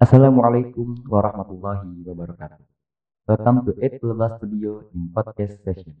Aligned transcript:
Assalamualaikum 0.00 0.96
warahmatullahi 1.12 2.00
wabarakatuh. 2.08 2.64
Welcome 3.28 3.68
to 3.68 3.76
Eight 3.84 4.00
Plus 4.00 4.32
Studio 4.40 4.88
in 4.96 5.12
Podcast 5.12 5.60
Session. 5.60 5.92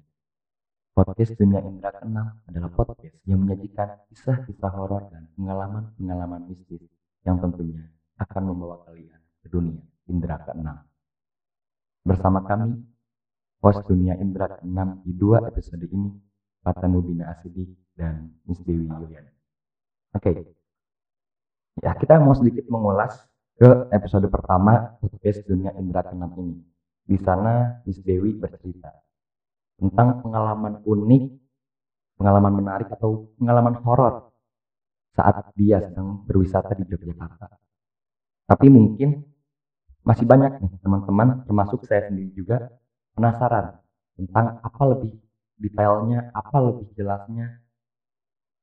Podcast 0.96 1.36
Dunia 1.36 1.60
Indra 1.60 1.92
Keenam 1.92 2.40
adalah 2.48 2.72
podcast 2.72 3.20
yang 3.28 3.44
menyajikan 3.44 4.00
kisah-kisah 4.08 4.72
horor 4.72 5.12
dan 5.12 5.28
pengalaman-pengalaman 5.36 6.48
mistis 6.48 6.88
yang 7.28 7.44
tentunya 7.44 7.92
akan 8.16 8.42
membawa 8.48 8.88
kalian 8.88 9.20
ke 9.44 9.52
dunia 9.52 9.84
Indra 10.08 10.48
Keenam. 10.48 10.80
Bersama 12.00 12.40
kami, 12.40 12.80
host 13.60 13.84
Dunia 13.84 14.16
Indra 14.16 14.48
Keenam 14.48 15.04
di 15.04 15.12
dua 15.12 15.44
episode 15.44 15.84
ini, 15.84 16.08
Fatan 16.64 16.96
Mubina 16.96 17.36
Asidi 17.36 17.68
dan 17.92 18.32
Miss 18.48 18.64
Dewi 18.64 18.88
Yulian. 18.88 19.28
Oke, 20.16 20.56
ya 21.84 21.92
kita 22.00 22.16
mau 22.16 22.32
sedikit 22.32 22.64
mengulas 22.72 23.28
ke 23.60 23.92
episode 23.92 24.24
pertama 24.32 24.96
podcast 25.04 25.44
Dunia 25.44 25.76
Indra 25.76 26.00
Keenam 26.00 26.32
ini. 26.40 26.64
Di 27.04 27.20
sana 27.20 27.84
Miss 27.84 28.00
Dewi 28.00 28.32
bercerita 28.32 28.88
tentang 29.76 30.24
pengalaman 30.24 30.80
unik, 30.80 31.24
pengalaman 32.16 32.56
menarik 32.56 32.88
atau 32.88 33.28
pengalaman 33.36 33.76
horor 33.84 34.32
saat 35.12 35.52
dia 35.60 35.76
sedang 35.76 36.24
berwisata 36.24 36.72
di 36.72 36.88
Yogyakarta. 36.88 37.52
Tapi 38.48 38.66
mungkin 38.72 39.28
masih 40.08 40.24
banyak 40.24 40.56
nih 40.64 40.80
teman-teman, 40.80 41.44
termasuk 41.44 41.84
saya 41.84 42.08
sendiri 42.08 42.32
juga 42.32 42.64
penasaran 43.12 43.76
tentang 44.16 44.56
apa 44.64 44.82
lebih 44.88 45.20
detailnya, 45.60 46.32
apa 46.32 46.64
lebih 46.64 46.96
jelasnya 46.96 47.60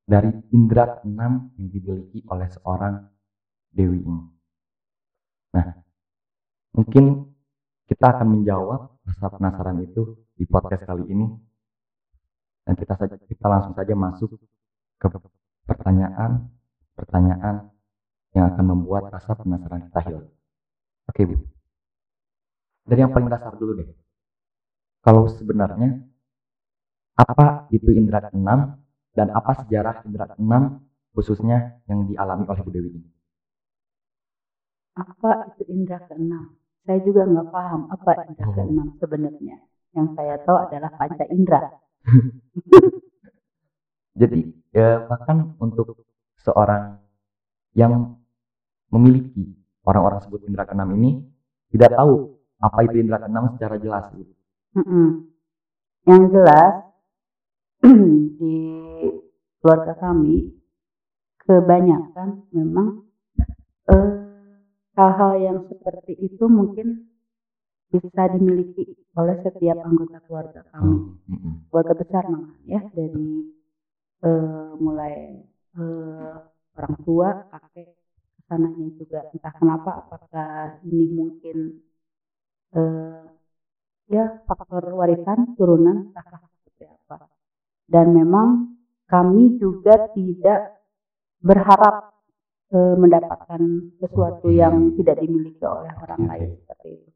dari 0.10 0.34
indera 0.50 0.98
keenam 0.98 1.54
yang 1.54 1.70
dimiliki 1.70 2.26
oleh 2.34 2.50
seorang 2.50 3.06
Dewi 3.70 4.02
ini. 4.02 4.37
Nah, 5.56 5.68
mungkin 6.76 7.32
kita 7.88 8.20
akan 8.20 8.28
menjawab 8.28 9.00
rasa 9.08 9.26
penasaran 9.32 9.80
itu 9.84 10.28
di 10.36 10.44
podcast 10.44 10.84
kali 10.84 11.08
ini. 11.08 11.28
Dan 12.68 12.76
kita 12.76 13.00
kita 13.00 13.46
langsung 13.48 13.72
saja 13.72 13.96
masuk 13.96 14.36
ke 15.00 15.08
pertanyaan 15.64 16.52
pertanyaan 16.98 17.72
yang 18.36 18.52
akan 18.52 18.66
membuat 18.76 19.08
rasa 19.08 19.38
penasaran 19.40 19.88
kita 19.88 20.00
hilang. 20.04 20.28
Oke, 21.08 21.24
Bu. 21.24 21.36
Dari 22.88 23.00
yang 23.04 23.12
paling 23.16 23.32
dasar 23.32 23.56
dulu 23.56 23.80
deh. 23.80 23.88
Kalau 25.00 25.32
sebenarnya 25.32 26.04
apa 27.16 27.72
itu 27.72 27.90
indera 27.96 28.28
keenam 28.28 28.84
dan 29.16 29.32
apa 29.32 29.64
sejarah 29.64 30.04
indera 30.04 30.28
keenam 30.36 30.84
khususnya 31.16 31.80
yang 31.88 32.04
dialami 32.06 32.44
oleh 32.46 32.62
Bu 32.62 32.72
Dewi 32.76 32.90
ini? 33.00 33.17
Apa 34.98 35.54
itu 35.54 35.64
indera 35.70 36.02
keenam? 36.10 36.58
Saya 36.88 37.00
juga 37.06 37.30
nggak 37.30 37.48
paham 37.54 37.82
apa 37.94 38.12
indera 38.26 38.50
Oh. 38.50 38.56
keenam 38.58 38.88
sebenarnya. 38.98 39.58
Yang 39.94 40.08
saya 40.18 40.36
tahu 40.42 40.58
adalah 40.58 40.92
panca 40.98 41.26
indera. 41.30 41.70
Jadi 44.20 44.40
ya, 44.74 45.06
bahkan 45.06 45.54
untuk 45.62 46.02
seorang 46.42 46.98
yang 47.78 48.18
memiliki 48.90 49.54
orang-orang 49.86 50.20
sebut 50.26 50.42
indera 50.50 50.66
keenam 50.66 50.90
ini 50.98 51.22
tidak 51.70 51.94
tahu 51.94 52.34
apa 52.58 52.80
itu 52.90 52.96
indera 52.98 53.22
keenam 53.22 53.54
secara 53.54 53.78
jelas. 53.78 54.10
Mm-mm. 54.74 55.30
Yang 56.10 56.24
jelas 56.34 56.74
di 58.42 58.58
keluarga 59.62 59.94
kami 60.00 60.56
kebanyakan 61.46 62.48
memang 62.52 63.07
hal-hal 64.98 65.32
yang 65.38 65.58
seperti 65.70 66.18
itu 66.18 66.50
mungkin 66.50 67.06
bisa 67.94 68.24
dimiliki 68.34 68.98
oleh 69.16 69.38
setiap 69.46 69.78
anggota 69.86 70.18
keluarga 70.26 70.62
kami. 70.74 70.90
Oh, 70.92 71.00
mm-mm. 71.30 71.54
keluarga 71.70 71.94
besar 71.96 72.24
malah 72.28 72.54
ya 72.66 72.82
dari 72.92 73.30
eh, 74.26 74.70
mulai 74.82 75.16
eh, 75.78 76.36
orang 76.76 76.96
tua 77.06 77.30
kakek 77.54 77.94
ke 77.94 78.42
sananya 78.50 78.88
juga 78.98 79.20
entah 79.32 79.54
kenapa 79.56 79.92
apakah 80.04 80.82
ini 80.84 81.06
mungkin 81.14 81.58
eh, 82.76 83.24
ya 84.12 84.42
faktor 84.50 84.84
warisan 84.98 85.56
turunan 85.56 86.12
entah 86.12 86.26
seperti 86.66 86.90
apa 86.90 87.30
dan 87.88 88.12
memang 88.12 88.76
kami 89.08 89.56
juga 89.62 90.12
tidak 90.12 90.84
berharap 91.40 92.17
eh, 92.76 92.96
mendapatkan 93.04 93.62
sesuatu 94.02 94.48
yang 94.52 94.76
tidak 94.98 95.16
dimiliki 95.24 95.64
oleh 95.64 95.92
orang 96.04 96.22
lain 96.30 96.50
seperti 96.64 96.88
itu 96.96 97.10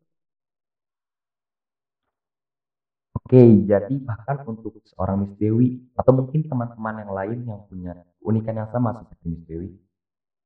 Oke, 3.32 3.40
jadi 3.64 3.96
bahkan 4.04 4.44
untuk 4.44 4.76
seorang 4.92 5.24
Miss 5.24 5.34
Dewi 5.40 5.80
atau 5.96 6.12
mungkin 6.20 6.42
teman-teman 6.52 6.96
yang 7.00 7.12
lain 7.16 7.40
yang 7.48 7.62
punya 7.70 7.94
keunikan 8.20 8.56
yang 8.60 8.70
sama 8.76 8.90
seperti 9.00 9.26
Miss 9.32 9.44
Dewi, 9.48 9.70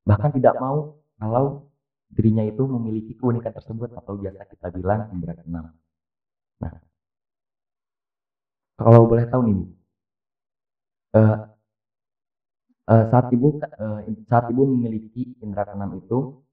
bahkan 0.05 0.29
tidak 0.37 0.53
mau 0.61 0.77
kalau 1.17 1.45
dirinya 2.13 2.43
itu 2.45 2.63
memiliki 2.65 3.13
keunikan 3.17 3.53
tersebut 3.57 3.89
atau 3.99 4.13
biasa 4.21 4.41
kita 4.51 4.67
bilang 4.77 5.09
indera 5.13 5.33
keenam. 5.37 5.65
Nah, 6.61 6.73
kalau 8.79 9.01
boleh 9.09 9.25
tahu 9.31 9.41
nih, 9.47 9.55
Bu, 9.57 9.65
eh, 11.17 11.35
eh, 12.91 13.05
saat 13.11 13.27
ibu 13.35 13.47
eh, 13.61 13.99
saat 14.29 14.45
ibu 14.53 14.63
memiliki 14.69 15.37
indera 15.41 15.65
keenam 15.69 15.91
itu, 15.97 16.45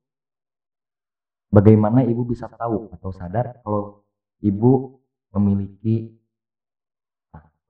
bagaimana 1.52 2.04
ibu 2.04 2.22
bisa 2.24 2.48
tahu 2.48 2.88
atau 2.96 3.10
sadar 3.12 3.60
kalau 3.64 4.04
ibu 4.40 5.00
memiliki 5.36 6.22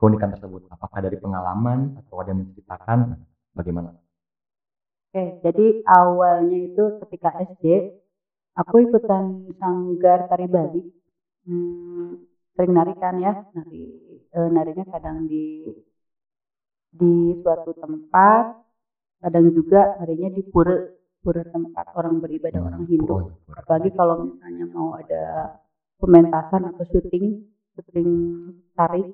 keunikan 0.03 0.35
tersebut? 0.35 0.67
Apakah 0.67 0.99
dari 0.99 1.15
pengalaman 1.15 1.95
atau 2.03 2.19
ada 2.19 2.35
yang 2.35 2.43
menceritakan? 2.43 2.99
Bagaimana? 3.55 3.95
Oke, 5.13 5.45
jadi 5.45 5.67
awalnya 5.87 6.59
itu 6.73 6.85
ketika 7.05 7.37
SD, 7.37 7.93
aku 8.57 8.89
ikutan 8.89 9.45
sanggar 9.61 10.25
tari 10.27 10.49
Bali. 10.49 10.83
Hmm, 11.45 12.25
sering 12.57 12.73
nari 12.73 12.95
kan 12.97 13.21
ya, 13.21 13.45
nari 13.53 13.83
eh, 14.33 14.49
narinya 14.49 14.89
kadang 14.89 15.29
di 15.29 15.69
di 16.93 17.41
suatu 17.41 17.73
tempat, 17.73 18.45
kadang 19.25 19.49
juga 19.49 19.97
narinya 19.97 20.29
di 20.29 20.45
pura 20.45 20.77
pura 21.23 21.43
tempat 21.47 21.95
orang 21.97 22.19
beribadah 22.21 22.61
orang 22.61 22.85
Hindu. 22.85 23.15
Oh. 23.15 23.31
Apalagi 23.55 23.95
kalau 23.95 24.27
misalnya 24.27 24.67
mau 24.69 24.99
ada 24.99 25.57
pementasan 26.03 26.69
atau 26.75 26.85
syuting, 26.91 27.47
syuting 27.79 28.11
tari, 28.75 29.07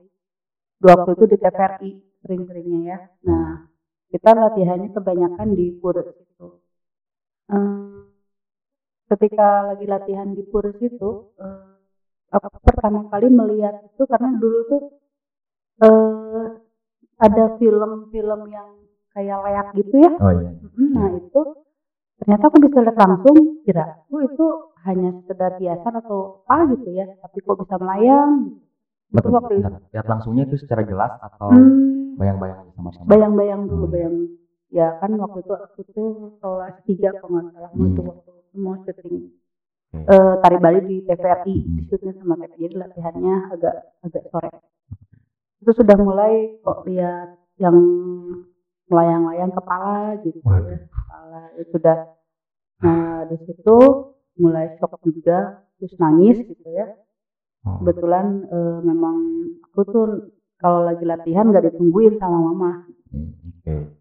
dua 0.80 0.96
waktu 0.98 1.14
itu 1.20 1.24
di 1.28 1.36
TVRI 1.36 1.90
sering-seringnya 2.24 2.80
ya. 2.88 2.98
Nah, 3.28 3.68
kita 4.08 4.30
latihannya 4.32 4.88
kebanyakan 4.96 5.48
di 5.52 5.66
pura 5.76 6.00
itu. 6.00 6.48
Eh, 7.52 7.98
ketika 9.12 9.68
lagi 9.68 9.84
latihan 9.84 10.32
di 10.32 10.42
pura 10.48 10.72
itu, 10.80 11.10
eh, 11.36 11.72
aku 12.32 12.56
pertama 12.64 13.04
kali 13.12 13.28
melihat 13.28 13.84
itu 13.84 14.02
karena 14.08 14.32
dulu 14.40 14.58
tuh 14.66 14.82
eh, 15.84 16.46
ada 17.18 17.44
film-film 17.58 18.40
yang 18.48 18.68
kayak 19.12 19.38
layak 19.42 19.66
gitu 19.74 19.96
ya. 19.98 20.12
Oh 20.18 20.32
iya. 20.32 20.50
Mm, 20.62 20.90
Nah 20.94 21.08
itu 21.18 21.40
ternyata 22.18 22.44
aku 22.50 22.58
bisa 22.62 22.78
lihat 22.82 22.96
langsung 22.98 23.36
kira 23.62 23.84
aku 23.94 24.16
itu 24.26 24.46
hanya 24.82 25.10
sekedar 25.22 25.52
hiasan 25.58 25.94
atau 25.98 26.42
apa 26.46 26.74
gitu 26.74 26.88
ya 26.90 27.06
tapi 27.20 27.38
kok 27.38 27.56
bisa 27.62 27.76
melayang 27.78 28.30
itu 29.08 29.14
Betul. 29.14 29.32
waktu 29.38 29.52
itu 29.62 29.68
Lihat 29.94 30.06
langsungnya 30.06 30.42
itu 30.44 30.56
secara 30.58 30.82
jelas 30.82 31.12
atau 31.22 31.48
Hmm, 31.48 32.18
bayang-bayang 32.18 32.74
sama-sama? 32.74 33.06
bayang-bayang 33.06 33.60
dulu 33.66 33.86
Hmm. 33.86 33.94
bayang 33.94 34.16
ya 34.68 34.98
kan 34.98 35.10
waktu 35.14 35.38
itu 35.40 35.54
aku 35.54 35.80
tuh 35.88 36.08
kelas 36.38 36.76
tiga 36.84 37.10
kalau 37.16 37.30
nggak 37.38 37.54
salah 37.54 37.70
Hmm. 37.72 37.82
waktu 37.86 38.00
waktu 38.02 38.30
mau 38.58 38.74
syuting 38.82 39.14
Oke. 39.88 40.04
eh, 40.04 40.34
tari 40.42 40.56
Bali 40.58 40.78
di 40.82 40.96
TVRI 41.06 41.54
Hmm. 41.56 41.74
di 41.78 41.82
shootnya 41.86 42.12
sama 42.18 42.34
TVRI 42.36 42.76
latihannya 42.76 43.34
agak 43.54 43.74
agak 44.02 44.24
sore 44.28 44.50
itu 45.58 45.70
sudah 45.74 45.96
mulai 45.98 46.58
kok 46.62 46.86
lihat 46.86 47.34
yang 47.58 47.76
melayang-layang 48.88 49.52
kepala 49.52 50.16
gitu 50.22 50.38
ya 50.40 50.48
Waduh. 50.48 50.78
kepala. 50.86 51.40
Itu 51.58 51.62
sudah 51.76 51.98
nah 52.78 53.26
di 53.26 53.36
situ 53.42 53.78
mulai 54.38 54.78
shock 54.78 55.02
juga 55.02 55.66
terus 55.78 55.94
nangis 55.98 56.38
gitu 56.46 56.66
ya. 56.70 56.94
Oh. 57.66 57.82
kebetulan 57.82 58.46
eh, 58.46 58.78
memang 58.86 59.16
aku 59.66 59.80
tuh 59.90 60.06
kalau 60.62 60.86
lagi 60.86 61.02
latihan 61.02 61.50
nggak 61.50 61.74
ditungguin 61.74 62.18
sama 62.22 62.38
mama. 62.38 62.86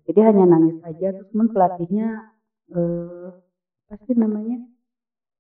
Jadi 0.08 0.20
hanya 0.24 0.46
nangis 0.46 0.78
aja 0.86 1.14
terus 1.14 1.28
temen 1.34 1.50
pelatihnya 1.52 2.34
eh 2.72 3.28
apa 3.88 4.04
sih 4.04 4.16
namanya 4.20 4.60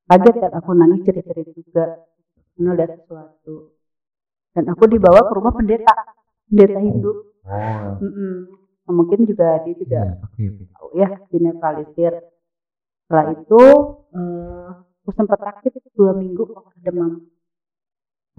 kaget 0.08 0.36
kan 0.40 0.52
aku 0.58 0.72
nangis 0.74 1.06
cerit-cerit 1.06 1.50
juga. 1.54 2.04
Karena 2.58 2.74
lihat 2.74 2.92
sesuatu 3.06 3.77
dan 4.58 4.74
aku 4.74 4.90
dibawa 4.90 5.22
ke 5.22 5.34
rumah 5.38 5.54
pendeta 5.54 5.94
pendeta 6.50 6.82
Hindu. 6.82 7.14
Oh. 7.46 8.02
Mm-mm. 8.02 8.36
Nah, 8.90 8.94
mungkin 8.98 9.30
juga 9.30 9.62
dia 9.62 9.78
juga 9.78 10.18
oke. 10.26 10.46
tahu 10.74 10.90
ya 10.98 11.10
dinetralisir. 11.30 12.14
Setelah 13.06 13.38
itu 13.38 13.62
eh, 14.18 14.68
aku 15.06 15.10
sempat 15.14 15.40
sakit 15.46 15.78
dua 15.94 16.18
minggu 16.18 16.42
demam. 16.82 17.22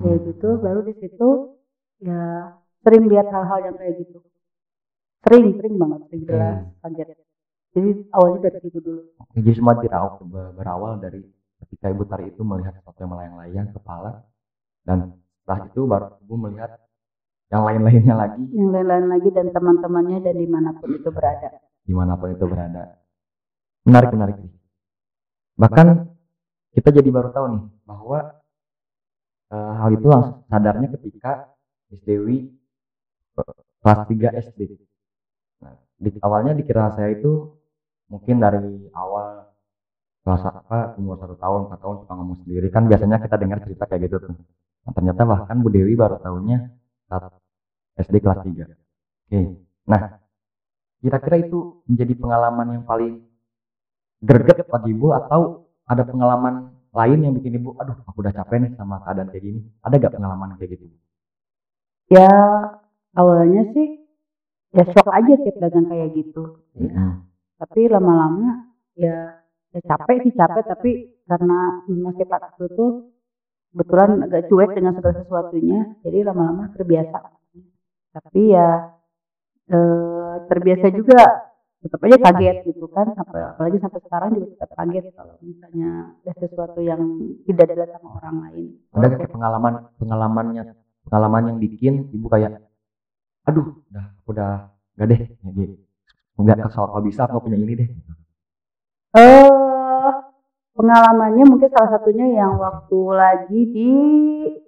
Kayak 0.02 0.18
gitu 0.26 0.58
baru 0.58 0.82
di 0.82 0.94
situ 0.98 1.54
ya 2.02 2.50
sering 2.82 3.06
lihat 3.06 3.30
hal-hal 3.30 3.70
yang 3.70 3.76
kayak 3.78 4.02
gitu. 4.02 4.18
Sering 5.22 5.54
sering 5.54 5.74
banget 5.78 6.00
sering 6.10 6.22
jelas 6.26 6.66
kaget. 6.82 7.08
Jadi 7.78 7.90
awalnya 8.10 8.50
dari 8.50 8.58
situ 8.66 8.78
dulu. 8.82 9.02
Oke, 9.22 9.38
jadi 9.38 9.54
semua 9.54 9.78
berawal 10.50 10.98
dari 10.98 11.22
ketika 11.62 11.94
Ibu 11.94 12.02
Tari 12.10 12.34
itu 12.34 12.42
melihat 12.42 12.74
sesuatu 12.74 12.98
yang 13.06 13.12
melayang-layang 13.14 13.68
kepala 13.70 14.26
dan 14.82 15.14
setelah 15.48 15.64
itu 15.64 15.80
baru 15.88 16.06
Ibu 16.28 16.34
melihat 16.36 16.76
yang 17.48 17.64
lain-lainnya 17.64 18.12
lagi 18.12 18.44
yang 18.52 18.68
lain-lain 18.68 19.08
lagi 19.08 19.28
dan 19.32 19.48
teman-temannya 19.48 20.20
dan 20.20 20.36
di 20.36 20.44
mana 20.44 20.76
pun 20.76 20.92
itu 20.92 21.08
berada 21.08 21.48
di 21.88 21.96
mana 21.96 22.20
pun 22.20 22.28
itu 22.36 22.44
berada. 22.44 23.00
Menarik, 23.88 24.12
menarik 24.12 24.36
sih. 24.44 24.52
Bahkan 25.56 25.86
kita 26.76 26.92
jadi 26.92 27.08
baru 27.08 27.32
tahu 27.32 27.46
nih 27.48 27.64
bahwa 27.88 28.18
eh, 29.48 29.72
hal 29.80 29.90
itu 29.96 30.04
langsung 30.04 30.44
sadarnya 30.52 30.92
ketika 31.00 31.56
Miss 31.88 32.04
Dewi 32.04 32.52
eh, 33.40 33.56
kelas 33.80 34.00
3 34.04 34.44
SD. 34.52 34.60
Nah, 35.64 35.72
di 35.96 36.12
awalnya 36.20 36.52
dikira 36.52 36.92
saya 36.92 37.16
itu 37.16 37.56
mungkin 38.12 38.36
dari 38.36 38.92
awal 38.92 39.48
kelas 40.28 40.44
apa 40.44 40.92
umur 41.00 41.16
satu 41.16 41.40
tahun, 41.40 41.72
empat 41.72 41.80
tahun 41.80 41.96
suka 42.04 42.12
ngomong 42.12 42.38
sendiri 42.44 42.68
kan 42.68 42.84
biasanya 42.84 43.16
kita 43.24 43.40
dengar 43.40 43.64
cerita 43.64 43.88
kayak 43.88 44.12
gitu 44.12 44.28
tuh. 44.28 44.36
Nah, 44.88 44.92
ternyata 44.96 45.22
bahkan 45.28 45.60
Bu 45.60 45.68
Dewi 45.68 45.92
baru 45.92 46.16
tahunya 46.16 46.58
saat 47.12 47.28
SD 48.00 48.24
kelas 48.24 48.40
3. 48.40 48.64
Oke. 49.28 49.40
Nah, 49.84 50.16
kira-kira 51.04 51.36
itu 51.44 51.84
menjadi 51.84 52.16
pengalaman 52.16 52.66
yang 52.80 52.84
paling 52.88 53.20
greget 54.24 54.64
bagi 54.64 54.96
ibu 54.96 55.12
atau 55.12 55.68
ada 55.84 56.08
pengalaman 56.08 56.72
lain 56.90 57.18
yang 57.20 57.32
bikin 57.36 57.60
ibu 57.60 57.76
aduh 57.78 57.94
aku 58.08 58.24
udah 58.24 58.32
capek 58.34 58.64
nih 58.64 58.72
sama 58.74 58.98
keadaan 59.04 59.28
kayak 59.30 59.44
gini 59.44 59.60
ada 59.84 59.94
gak 60.00 60.14
pengalaman 60.16 60.56
kayak 60.58 60.74
gitu 60.74 60.90
ya 62.10 62.32
awalnya 63.14 63.62
sih 63.76 64.08
ya 64.74 64.84
shock 64.90 65.06
aja 65.12 65.34
tiap 65.38 65.56
dagang 65.62 65.86
kayak 65.86 66.16
gitu 66.18 66.64
Mm-mm. 66.74 67.28
tapi 67.62 67.86
lama-lama 67.86 68.74
ya 68.98 69.38
ya 69.70 69.80
capek 69.84 70.26
sih 70.26 70.32
capek 70.34 70.64
tapi 70.66 70.90
karena 71.28 71.84
memang 71.86 72.16
sifat 72.18 72.40
aku 72.50 72.66
itu 72.66 72.86
kebetulan 73.72 74.10
agak 74.24 74.42
cuek 74.48 74.70
dengan 74.74 74.92
segala 74.96 75.14
sesuatunya 75.22 75.80
jadi 76.02 76.18
lama-lama 76.26 76.72
terbiasa. 76.72 77.18
Tapi 78.14 78.42
ya 78.52 78.68
eh, 79.70 80.34
terbiasa 80.48 80.86
juga. 80.94 81.22
Tetap 81.78 82.02
aja 82.10 82.18
kaget 82.18 82.66
gitu 82.74 82.90
kan 82.90 83.14
sampai 83.14 83.54
apalagi 83.54 83.78
sampai 83.78 84.02
sekarang 84.02 84.34
juga 84.34 84.46
tetap 84.50 84.70
kaget 84.74 85.14
kalau 85.14 85.38
misalnya 85.38 86.10
ada 86.26 86.32
sesuatu 86.42 86.82
yang 86.82 86.98
tidak 87.46 87.70
dilihat 87.70 87.90
sama 87.94 88.18
orang 88.18 88.36
lain. 88.50 88.66
Ada 88.98 89.06
kayak 89.14 89.30
pengalaman 89.30 89.72
pengalamannya 89.94 90.62
pengalaman 91.06 91.42
yang 91.54 91.58
bikin 91.62 92.10
ibu 92.10 92.26
kayak 92.26 92.66
aduh 93.46 93.78
udah 93.94 94.06
udah 94.26 94.52
gak 94.98 95.06
deh 95.06 95.20
jadi 95.40 95.64
nggak 96.38 96.58
kesal 96.66 96.90
kalau 96.90 97.02
bisa 97.06 97.30
aku 97.30 97.46
punya 97.46 97.62
ini 97.62 97.74
deh. 97.78 97.88
Eh 99.14 99.47
pengalamannya 100.78 101.44
mungkin 101.50 101.74
salah 101.74 101.98
satunya 101.98 102.38
yang 102.38 102.54
waktu 102.54 102.98
lagi 103.10 103.60
di 103.74 103.90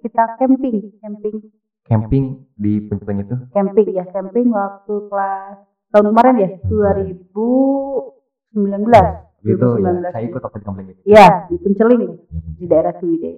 kita 0.03 0.35
camping 0.35 0.91
camping. 0.99 1.39
Camping 1.87 2.25
di 2.59 2.83
Punceling 2.83 3.23
itu? 3.23 3.35
Camping 3.55 3.87
ya 3.95 4.03
camping 4.11 4.51
waktu 4.51 4.93
kelas 5.07 5.55
tahun 5.95 6.11
kemarin 6.11 6.35
ya? 6.35 6.49
2019 6.67 8.51
itu 9.41 9.67
ya 9.81 9.91
2019. 10.05 10.13
saya 10.13 10.23
ikut 10.27 10.41
waktu 10.43 10.59
di 10.59 10.65
camping 10.67 10.87
itu 10.91 11.01
Iya 11.07 11.27
di 11.47 11.55
Penceling 11.63 12.03
di 12.59 12.65
daerah 12.67 12.93
Ciwidey. 12.99 13.35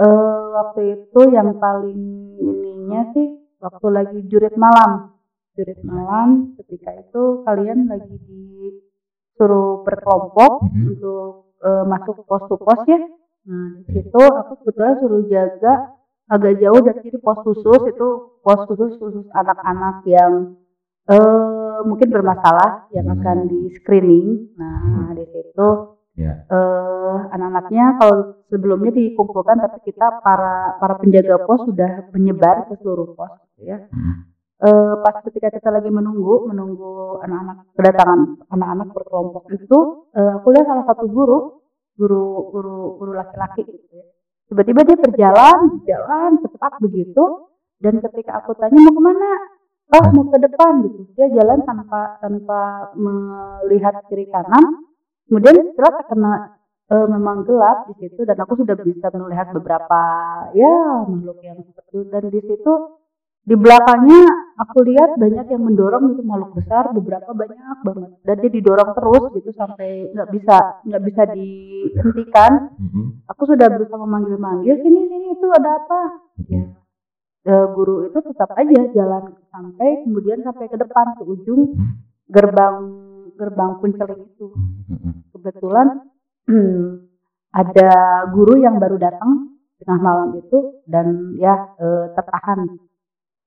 Eh 0.00 0.44
waktu 0.54 0.80
itu 0.92 1.20
yang 1.32 1.56
paling 1.56 2.00
ininya 2.36 3.16
sih 3.16 3.40
waktu 3.64 3.86
lagi 3.88 4.20
jurit 4.28 4.54
malam. 4.60 5.16
Jurit 5.56 5.80
malam 5.82 6.54
ketika 6.60 6.94
itu 7.00 7.42
kalian 7.48 7.88
lagi 7.88 8.16
disuruh 9.32 9.86
berkelompok 9.86 10.52
Mhm. 10.66 10.84
untuk 10.90 11.54
eh, 11.60 11.84
masuk 11.86 12.24
pos 12.24 12.42
to 12.44 12.56
pos 12.56 12.80
ya 12.84 12.98
nah 13.40 13.68
di 13.84 14.00
situ 14.00 14.20
aku 14.20 14.52
kebetulan 14.60 14.94
suruh 15.00 15.24
jaga 15.26 15.96
agak 16.28 16.60
jauh 16.60 16.80
dari 16.80 17.00
sini 17.00 17.18
pos 17.18 17.38
khusus 17.40 17.82
itu 17.88 18.08
pos 18.40 18.60
khusus 18.64 18.96
khusus 18.96 19.26
anak-anak 19.32 20.04
yang 20.04 20.60
eh 21.04 21.78
mungkin 21.82 22.08
bermasalah 22.08 22.86
yang 22.92 23.08
Hmm. 23.08 23.16
akan 23.18 23.36
di 23.48 23.72
screening 23.74 24.52
nah 24.54 25.10
di 25.12 25.24
situ 25.26 25.68
ya 26.14 26.44
eh 26.44 27.16
anak-anaknya 27.32 27.96
kalau 27.98 28.16
sebelumnya 28.46 28.92
dikumpulkan 28.92 29.56
tapi 29.58 29.90
kita 29.90 30.20
para 30.20 30.76
para 30.76 30.94
penjaga 30.96 31.40
pos 31.42 31.64
sudah 31.64 32.12
menyebar 32.12 32.68
ke 32.68 32.76
seluruh 32.78 33.16
pos 33.16 33.32
gitu 33.56 33.68
ya. 33.68 33.88
Mm. 33.90 34.29
Eh 34.60 34.92
pas 35.00 35.16
ketika 35.24 35.48
kita 35.48 35.72
lagi 35.72 35.88
menunggu 35.88 36.44
menunggu 36.44 37.16
anak-anak 37.24 37.72
kedatangan 37.80 38.44
anak-anak 38.52 38.92
berkelompok 38.92 39.48
itu 39.56 39.78
eh, 40.12 40.36
aku 40.36 40.52
lihat 40.52 40.68
salah 40.68 40.84
satu 40.84 41.08
guru 41.08 41.64
guru 41.96 42.52
guru 42.52 43.00
guru 43.00 43.12
laki-laki 43.16 43.64
gitu 43.64 43.88
ya. 43.88 44.04
Tiba-tiba 44.52 44.84
dia 44.84 44.96
berjalan 45.00 45.80
jalan 45.88 46.30
cepat 46.44 46.76
begitu 46.84 47.24
dan 47.80 48.04
ketika 48.04 48.44
aku 48.44 48.52
tanya 48.60 48.76
mau 48.84 48.92
ke 48.92 49.00
mana? 49.00 49.32
Oh 49.96 50.04
mau 50.12 50.28
ke 50.28 50.38
depan 50.44 50.72
gitu. 50.84 51.08
Dia 51.16 51.32
jalan 51.40 51.64
tanpa 51.64 52.20
tanpa 52.20 52.92
melihat 53.00 53.96
kiri 54.12 54.28
kanan. 54.28 54.84
Kemudian 55.24 55.72
setelah 55.72 55.92
terkena 56.04 56.32
eh, 56.92 57.06
memang 57.08 57.48
gelap 57.48 57.88
di 57.88 57.94
situ 57.96 58.28
dan 58.28 58.36
aku 58.36 58.60
sudah 58.60 58.76
bisa 58.76 59.08
melihat 59.16 59.56
beberapa 59.56 60.02
ya 60.52 61.08
makhluk 61.08 61.40
yang 61.40 61.64
seperti 61.64 61.96
itu. 61.96 62.12
Dan 62.12 62.22
di 62.28 62.40
situ 62.44 62.99
di 63.40 63.56
belakangnya 63.56 64.22
aku 64.60 64.84
lihat 64.84 65.16
banyak 65.16 65.46
yang 65.48 65.62
mendorong 65.64 66.12
gitu 66.12 66.22
makhluk 66.22 66.60
besar 66.60 66.92
beberapa 66.92 67.32
banyak 67.32 67.78
banget. 67.82 68.10
Dan 68.22 68.36
dia 68.44 68.50
didorong 68.52 68.90
terus 68.92 69.24
gitu 69.34 69.50
sampai 69.56 70.12
nggak 70.12 70.28
bisa 70.30 70.56
nggak 70.84 71.02
bisa 71.08 71.22
dihentikan. 71.32 72.52
Mm-mm. 72.76 73.04
aku 73.26 73.42
sudah 73.48 73.66
berusaha 73.72 73.98
memanggil-manggil 73.98 74.76
sini 74.84 75.00
sini 75.08 75.26
itu 75.34 75.46
ada 75.56 75.70
apa? 75.80 76.00
Mm-mm. 76.44 76.64
Eh, 77.40 77.66
guru 77.72 78.04
itu 78.04 78.18
tetap 78.20 78.52
aja 78.52 78.80
jalan 78.92 79.32
sampai 79.48 80.04
kemudian 80.04 80.44
sampai 80.44 80.68
ke 80.68 80.76
depan 80.76 81.16
ke 81.16 81.24
ujung 81.24 81.72
Hmm. 81.72 81.96
gerbang 82.28 82.76
gerbang 83.40 83.70
punceling 83.80 84.28
itu. 84.28 84.52
Kebetulan 85.32 86.04
ada 87.64 87.90
guru 88.28 88.60
yang 88.60 88.76
baru 88.76 89.00
datang 89.00 89.56
tengah 89.80 90.00
malam 90.04 90.36
itu 90.36 90.84
dan 90.84 91.32
ya 91.40 91.72
eh, 91.80 92.12
tertahan 92.12 92.76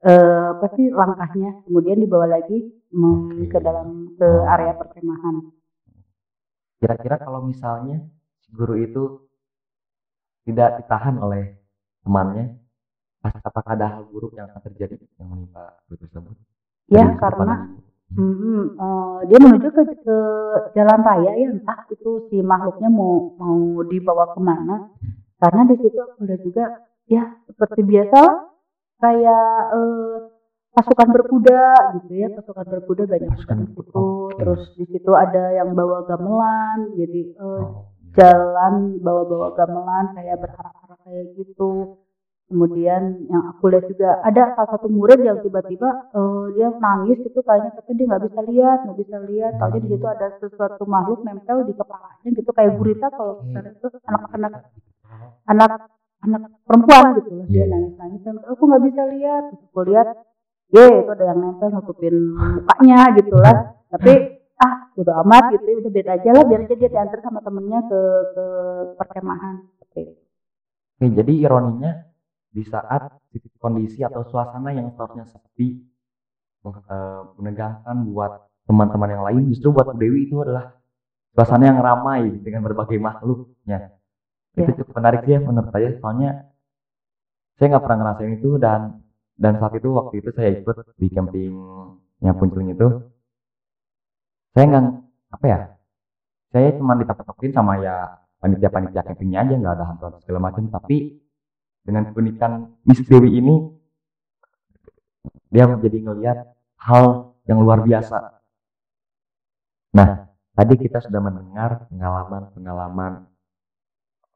eh, 0.03 0.45
apa 0.53 0.67
sih 0.75 0.91
langkahnya? 0.91 1.63
Kemudian 1.67 2.03
dibawa 2.03 2.27
lagi 2.27 2.59
ke 3.49 3.57
dalam 3.57 4.13
ke 4.13 4.27
area 4.45 4.77
perkemahan 4.77 5.49
Kira-kira 6.77 7.15
kalau 7.15 7.47
misalnya 7.47 8.03
guru 8.51 8.75
itu 8.75 9.03
tidak 10.43 10.83
ditahan 10.83 11.15
oleh 11.15 11.55
temannya, 12.03 12.59
apakah 13.23 13.71
ada 13.71 13.87
hal 13.87 14.03
buruk 14.11 14.35
yang 14.35 14.51
akan 14.51 14.61
terjadi 14.67 14.99
yang 15.15 15.31
menimpa 15.31 15.79
guru 15.87 16.03
tersebut? 16.03 16.35
ya 16.91 17.07
sudut 17.07 17.19
karena 17.23 17.55
ibu. 17.55 17.79
Mhm, 18.13 18.77
eh, 18.77 19.19
dia 19.25 19.39
menuju 19.41 19.67
ke, 19.73 19.83
ke 20.05 20.17
jalan 20.77 21.01
raya 21.01 21.31
ya 21.33 21.49
entah 21.49 21.87
itu 21.89 22.29
si 22.29 22.45
makhluknya 22.45 22.91
mau 22.93 23.33
mau 23.41 23.81
dibawa 23.87 24.37
ke 24.37 24.39
mana. 24.43 24.91
Karena 25.41 25.65
di 25.65 25.75
situ 25.81 25.97
juga 26.45 26.83
ya 27.09 27.33
seperti 27.49 27.81
biasa 27.81 28.21
kayak 29.03 29.47
eh, 29.75 30.15
pasukan 30.73 31.09
berkuda 31.11 31.63
gitu 31.99 32.13
ya 32.17 32.27
pasukan 32.33 32.65
berkuda 32.65 33.03
banyak 33.05 33.29
Pasukan 33.29 33.57
berkuda, 33.61 33.91
situ. 33.91 33.99
Oke. 33.99 34.35
terus 34.39 34.61
di 34.73 34.85
situ 34.89 35.11
ada 35.13 35.43
yang 35.53 35.75
bawa 35.75 36.07
gamelan 36.07 36.95
jadi 36.95 37.21
eh, 37.29 37.43
Oh, 37.43 37.59
iya. 37.59 38.15
jalan 38.15 38.73
bawa-bawa 39.01 39.53
gamelan 39.53 40.05
kayak 40.13 40.37
berharap-harap 40.39 40.99
kayak 41.03 41.25
gitu. 41.35 41.97
Kemudian 42.43 43.25
yang 43.33 43.43
aku 43.49 43.65
lihat 43.71 43.89
juga 43.89 44.21
ada 44.21 44.53
salah 44.53 44.77
satu 44.77 44.85
murid 44.85 45.21
yang 45.21 45.41
tiba-tiba 45.41 45.89
eh, 46.13 46.45
dia 46.53 46.67
nangis 46.77 47.17
gitu 47.21 47.39
kayaknya 47.41 47.73
tapi 47.73 47.91
dia 47.93 48.05
nggak 48.09 48.23
bisa 48.29 48.39
lihat 48.45 48.77
nggak 48.85 48.99
bisa 49.01 49.17
lihat. 49.25 49.53
Taunya 49.57 49.79
di 49.81 49.89
situ 49.89 50.05
ada 50.05 50.27
sesuatu 50.37 50.83
makhluk 50.85 51.21
nempel 51.21 51.65
di 51.65 51.73
kepalanya 51.73 52.29
gitu 52.29 52.49
kayak 52.49 52.71
gurita 52.77 53.07
kalau 53.09 53.41
misalnya 53.41 53.73
itu 53.73 53.87
anak-anak 54.05 54.51
anak 55.45 55.71
anak 56.23 56.41
perempuan 56.63 57.05
gitu 57.19 57.29
loh 57.35 57.45
dia 57.51 57.63
Iya. 57.63 57.71
nangis 57.71 57.93
nangis 57.99 58.21
aku 58.47 58.61
nggak 58.63 58.83
bisa 58.87 59.01
lihat 59.11 59.43
Terus 59.51 59.63
aku 59.67 59.79
lihat 59.91 60.07
ye 60.73 60.85
itu 61.03 61.11
ada 61.11 61.25
yang 61.29 61.39
nempel 61.43 61.67
nutupin 61.69 62.15
mukanya 62.33 62.99
gitu 63.19 63.35
lah 63.37 63.57
tapi 63.91 64.13
ah 64.57 64.73
udah 64.95 65.15
amat 65.27 65.43
gitu 65.53 65.65
ya, 65.67 65.75
udah 65.83 65.91
biar 65.91 66.07
aja 66.17 66.29
lah 66.33 66.43
biar 66.47 66.61
aja 66.65 66.75
dia 66.77 66.89
diantar 66.89 67.19
sama 67.21 67.39
temennya 67.43 67.79
ke 67.85 67.99
ke 68.33 68.45
perkemahan 68.95 69.55
seperti 69.75 69.99
itu. 70.07 70.21
Oke, 70.93 71.05
jadi 71.09 71.33
ironinya 71.43 71.91
di 72.53 72.63
saat 72.63 73.17
kondisi 73.57 74.05
atau 74.05 74.21
suasana 74.29 74.69
yang 74.71 74.93
seharusnya 74.93 75.25
sepi 75.25 75.81
eh, 76.63 77.21
menegangkan 77.37 77.97
buat 78.07 78.31
teman-teman 78.63 79.09
yang 79.11 79.23
lain 79.27 79.41
justru 79.51 79.73
buat 79.73 79.89
Bu 79.89 79.97
Dewi 79.99 80.29
itu 80.29 80.39
adalah 80.39 80.77
suasana 81.33 81.73
yang 81.73 81.79
ramai 81.81 82.29
dengan 82.39 82.63
berbagai 82.63 82.95
makhluknya 83.01 83.91
itu 84.53 84.69
Ya. 84.69 84.77
cukup 84.77 84.93
menarik 85.01 85.25
sih 85.25 85.33
ya 85.33 85.39
menurut 85.41 85.69
saya 85.73 85.89
soalnya 85.97 86.31
saya 87.57 87.65
nggak 87.73 87.83
pernah 87.85 87.97
ngerasain 88.01 88.33
itu 88.37 88.49
dan 88.61 89.01
dan 89.33 89.57
saat 89.57 89.73
itu 89.77 89.89
waktu 89.89 90.13
itu 90.21 90.29
saya 90.37 90.49
ikut 90.61 90.77
di 90.97 91.07
camping 91.09 91.53
yang 92.21 92.35
punceling 92.37 92.69
itu. 92.77 92.87
Saya 94.53 94.65
nggak 94.69 94.85
apa 95.33 95.45
ya 95.49 95.59
saya 96.53 96.69
cuma 96.77 96.93
ditakut-takutin 97.01 97.49
sama 97.49 97.81
ya 97.81 98.21
panitia-panitia 98.37 99.01
campingnya 99.01 99.41
aja 99.41 99.53
nggak 99.57 99.73
ada 99.73 99.85
hantu 99.89 100.05
segala 100.21 100.39
macam. 100.49 100.69
Tapi 100.69 101.17
dengan 101.81 102.13
keunikan 102.13 102.77
Miss 102.85 103.01
Dewi 103.09 103.41
ini 103.41 103.55
dia 105.49 105.65
menjadi 105.65 105.97
ngelihat 105.97 106.37
hal 106.77 107.33
yang 107.49 107.57
luar 107.57 107.81
biasa. 107.81 108.37
Nah 109.97 110.29
tadi 110.53 110.73
kita 110.77 111.01
sudah 111.01 111.21
mendengar 111.21 111.89
pengalaman-pengalaman 111.89 113.32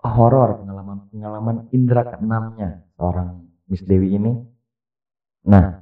horor 0.06 0.62
pengalaman-pengalaman 0.62 1.70
indera 1.74 2.06
keenamnya 2.06 2.86
seorang 2.98 3.46
Miss 3.70 3.82
Dewi 3.82 4.18
ini. 4.18 4.34
Nah 5.48 5.82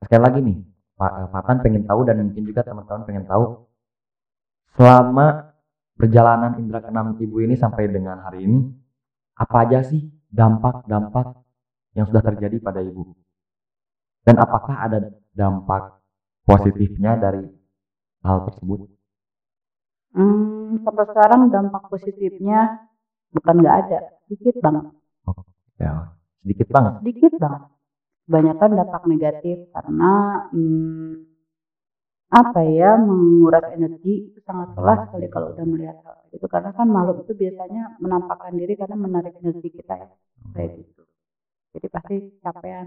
sekali 0.00 0.22
lagi 0.24 0.40
nih 0.40 0.58
Pak 0.96 1.12
eh, 1.16 1.28
Patan 1.28 1.56
pengen 1.60 1.84
tahu 1.84 2.00
dan 2.08 2.20
mungkin 2.24 2.44
juga 2.44 2.64
teman-teman 2.64 3.04
pengen 3.04 3.24
tahu 3.28 3.68
selama 4.76 5.56
perjalanan 5.96 6.56
indera 6.56 6.80
keenam 6.80 7.16
ibu 7.20 7.36
ini 7.44 7.56
sampai 7.56 7.88
dengan 7.92 8.24
hari 8.24 8.48
ini 8.48 8.58
apa 9.36 9.56
aja 9.68 9.80
sih 9.84 10.04
dampak-dampak 10.28 11.40
yang 11.96 12.06
sudah 12.06 12.22
terjadi 12.22 12.60
pada 12.62 12.80
ibu? 12.84 13.16
Dan 14.20 14.36
apakah 14.36 14.84
ada 14.84 15.10
dampak 15.32 15.96
positifnya 16.44 17.16
dari 17.16 17.48
hal 18.20 18.44
tersebut? 18.52 18.84
Hmm, 20.12 20.59
sampai 20.80 21.04
sekarang 21.10 21.40
dampak 21.50 21.90
positifnya 21.90 22.86
bukan 23.34 23.54
nggak 23.62 23.76
ada, 23.86 23.98
sedikit 24.26 24.62
banget, 24.62 24.84
ya 25.80 26.14
sedikit 26.44 26.68
banget 26.70 26.92
sedikit 27.02 27.32
banget. 27.40 27.62
Kebanyakan 28.30 28.70
dampak 28.78 29.02
negatif 29.10 29.58
karena 29.74 30.12
hmm, 30.54 31.30
apa 32.30 32.62
ya 32.62 32.94
menguras 32.94 33.74
energi 33.74 34.30
itu 34.30 34.38
sangat 34.46 34.78
lelah 34.78 35.10
sekali 35.10 35.26
kalau 35.26 35.50
udah 35.50 35.66
melihat 35.66 35.98
hal 36.06 36.22
itu 36.30 36.46
karena 36.46 36.70
kan 36.70 36.86
makhluk 36.86 37.26
itu 37.26 37.34
biasanya 37.34 37.98
menampakkan 37.98 38.54
diri 38.54 38.78
karena 38.78 38.94
menarik 38.94 39.34
energi 39.42 39.68
kita 39.74 39.94
ya 39.98 40.08
kayak 40.54 40.78
gitu. 40.78 41.02
Jadi 41.74 41.86
pasti 41.90 42.16
capean 42.38 42.86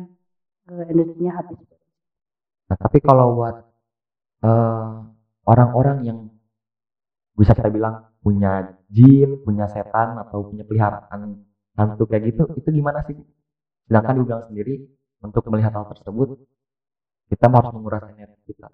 eh, 0.72 0.86
energinya 0.88 1.44
habis. 1.44 1.60
Nah, 2.72 2.78
tapi 2.80 2.98
kalau 3.04 3.36
buat 3.36 3.56
eh, 4.48 4.92
orang-orang 5.44 5.98
yang 6.08 6.20
bisa 7.34 7.58
kita 7.58 7.70
bilang 7.74 8.14
punya 8.22 8.78
jin, 8.88 9.42
punya 9.42 9.66
setan 9.68 10.18
atau 10.22 10.48
punya 10.48 10.64
peliharaan 10.64 11.44
hantu 11.74 12.04
kayak 12.06 12.30
gitu, 12.30 12.46
itu 12.54 12.70
gimana 12.70 13.02
sih? 13.10 13.18
Sedangkan 13.90 14.22
di 14.22 14.24
bilang 14.30 14.44
sendiri 14.48 14.74
untuk 15.26 15.44
melihat 15.50 15.74
hal 15.74 15.90
tersebut 15.90 16.38
kita 17.32 17.46
harus 17.50 17.72
menguras 17.74 18.04
energi 18.14 18.40
kita. 18.46 18.70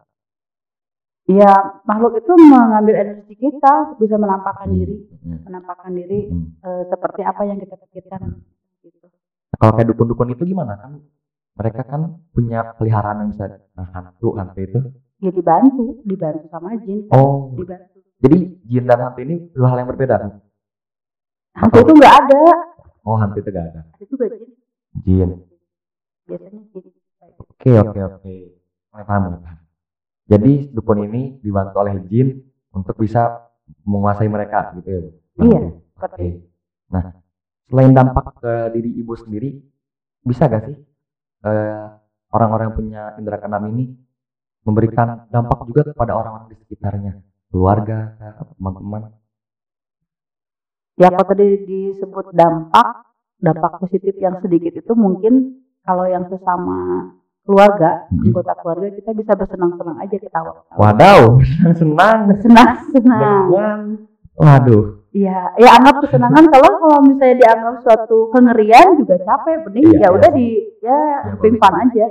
Ya 1.30 1.54
makhluk 1.86 2.18
itu 2.18 2.34
mengambil 2.42 2.96
energi 2.98 3.38
kita 3.38 3.94
untuk 3.94 4.01
bisa 4.01 4.18
menampakkan 4.18 4.74
diri, 4.74 4.98
Hmm, 5.20 5.46
menampakkan 5.46 5.92
diri 5.94 6.32
hmm. 6.32 6.63
eh, 6.63 6.84
seperti 6.89 7.22
apa 7.22 7.46
yang 7.46 7.62
kita 7.62 7.78
pikirkan. 7.78 8.42
Gitu. 8.82 9.08
Kalau 9.60 9.72
kayak 9.78 9.94
dukun-dukun 9.94 10.34
itu 10.34 10.44
gimana 10.48 10.74
kan? 10.80 10.98
Mereka 11.60 11.82
kan 11.86 12.24
punya 12.34 12.74
peliharaan 12.80 13.20
yang 13.22 13.30
bisa 13.36 13.46
nah, 13.75 13.92
hantu, 13.94 14.34
hantu 14.39 14.60
itu. 14.63 14.80
Ya 15.20 15.30
dibantu, 15.36 16.00
dibantu 16.08 16.48
sama 16.48 16.80
jin, 16.82 17.06
Oh, 17.12 17.51
dibantu. 17.54 17.99
Jadi 18.20 18.38
jin 18.68 18.84
dan 18.86 19.00
hantu 19.00 19.20
ini 19.24 19.36
dua 19.56 19.72
hal 19.74 19.84
yang 19.84 19.90
berbeda. 19.90 20.16
Hantu 21.56 21.78
itu 21.82 21.92
nggak 21.96 22.16
ada, 22.28 22.44
Oh, 23.08 23.16
hantu 23.18 23.40
itu 23.42 23.50
gak 23.50 23.66
ada. 23.74 23.82
ada 23.90 24.04
juga 24.06 24.26
jin. 24.30 24.52
Jin. 25.08 25.30
Biasanya 26.28 26.62
jin. 26.70 26.84
Oke, 27.40 27.72
oke, 27.74 28.00
oke. 28.00 28.34
Mulai 28.94 29.06
paham, 29.08 29.22
mulai 29.28 29.40
paham. 29.44 29.60
Jadi 30.30 30.54
dukun 30.70 31.00
ini 31.10 31.42
dibantu 31.42 31.76
oleh 31.82 31.96
jin 32.06 32.38
untuk 32.70 32.94
bisa 33.02 33.50
menguasai 33.88 34.30
mereka 34.30 34.78
gitu 34.78 34.88
ya. 34.88 35.00
Iya, 35.40 35.58
Oke. 35.58 36.06
Oke. 36.06 36.28
Nah, 36.94 37.04
selain 37.66 37.92
dampak 37.98 38.38
ke 38.38 38.54
diri 38.78 38.92
ibu 39.00 39.14
sendiri, 39.18 39.58
bisa 40.22 40.46
gak 40.46 40.70
sih 40.70 40.78
eh, 41.46 41.86
orang-orang 42.30 42.70
yang 42.70 42.78
punya 42.78 43.02
indera 43.18 43.42
keenam 43.42 43.64
ini 43.74 43.90
memberikan 44.68 45.26
dampak 45.34 45.66
juga 45.66 45.82
kepada 45.90 46.14
orang-orang 46.14 46.54
di 46.54 46.58
sekitarnya, 46.62 47.18
keluarga, 47.50 48.15
atau 48.22 48.53
teman-teman? 48.56 49.01
Ya 51.00 51.08
kalau 51.10 51.25
tadi 51.25 51.48
disebut 51.63 52.36
dampak, 52.36 52.88
dampak 53.39 53.79
positif 53.79 54.13
yang 54.20 54.38
sedikit 54.44 54.75
itu 54.75 54.94
mungkin 54.94 55.63
kalau 55.82 56.03
yang 56.06 56.27
sesama 56.27 57.10
keluarga, 57.48 58.06
Mhm. 58.12 58.29
anggota 58.29 58.53
keluarga 58.62 58.88
kita 58.94 59.12
bisa 59.15 59.32
bersenang-senang 59.34 59.98
aja 59.98 60.15
ketawa. 60.20 60.53
Wadaw, 60.75 61.39
senang 61.74 62.18
Bersenang-senang. 62.29 63.44
dengan, 63.50 63.79
waduh, 64.38 65.00
Iya, 65.10 65.58
ya 65.58 65.74
anggap 65.74 66.06
kesenangan 66.06 66.53
kalau 66.53 66.70
kalau 66.77 67.01
misalnya 67.01 67.41
dianggap 67.41 67.82
suatu 67.82 68.29
kengerian 68.29 68.94
juga 69.01 69.18
capek, 69.18 69.65
mending 69.65 69.86
Iya, 69.89 69.98
ya 69.98 70.00
iya. 70.06 70.10
udah 70.13 70.29
di 70.29 70.48
ya 70.86 71.00
Ya, 71.25 71.34
aja. 71.34 72.06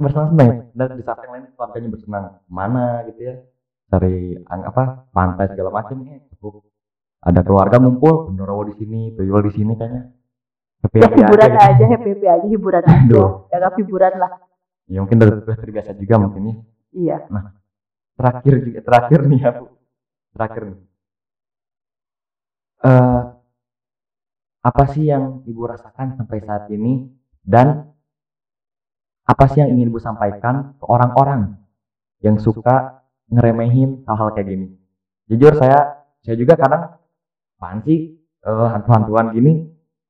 bersenang-senang 0.00 0.48
ya. 0.48 0.56
dan 0.72 0.88
di 0.96 1.04
saat 1.04 1.20
yang 1.28 1.32
lain 1.36 1.44
keluarganya 1.52 1.88
bersenang 1.92 2.24
mana 2.48 3.04
gitu 3.12 3.20
ya 3.20 3.34
cari 3.88 4.36
ang- 4.44 4.66
apa 4.68 5.08
pantai 5.10 5.46
segala 5.48 5.72
macam 5.72 5.96
nih 6.04 6.20
ada 7.18 7.40
keluarga 7.42 7.80
ngumpul 7.80 8.30
Gondorowo 8.30 8.68
di 8.68 8.74
sini 8.76 9.00
tuyul 9.12 9.42
di 9.48 9.52
sini 9.52 9.72
kayaknya 9.74 10.02
happy 10.84 10.96
Ya 11.02 11.08
hiburan 11.10 11.50
aja, 11.50 11.58
aja, 11.58 11.74
gitu. 11.74 11.84
happy 11.90 12.08
happy 12.14 12.26
aja, 12.28 12.46
hiburan 12.46 12.82
aja. 12.84 12.96
Aduh. 13.02 13.28
Ya 13.50 13.58
hiburan 13.74 14.12
lah. 14.16 14.32
ya 14.88 14.98
mungkin 15.04 15.16
udah 15.20 15.56
terbiasa 15.58 15.90
juga 15.96 16.14
mungkin 16.16 16.42
ya 16.44 16.54
Iya. 16.94 17.16
terakhir 18.16 18.54
juga 18.64 18.80
terakhir 18.80 19.20
nih 19.26 19.40
ya 19.40 19.50
Bu. 19.56 19.66
terakhir 20.32 20.62
nih 20.64 20.78
Eh, 22.78 23.22
apa 24.62 24.84
sih 24.94 25.10
yang 25.10 25.42
ibu 25.42 25.66
rasakan 25.66 26.14
sampai 26.14 26.38
saat 26.40 26.70
ini 26.70 27.10
dan 27.42 27.90
apa 29.26 29.44
sih 29.50 29.58
yang 29.60 29.74
ingin 29.74 29.90
ibu 29.90 29.98
sampaikan 29.98 30.78
ke 30.78 30.84
orang-orang 30.86 31.58
yang 32.22 32.38
suka 32.38 33.02
ngeremehin 33.28 34.02
hal-hal 34.04 34.28
kayak 34.32 34.48
gini 34.48 34.66
jujur 35.26 35.52
saya 35.54 36.04
saya 36.20 36.36
juga 36.36 36.56
kadang 36.56 36.96
apaan 37.58 37.78
sih 37.82 38.16
eh, 38.42 38.66
hantu-hantuan 38.72 39.32
gini 39.32 39.68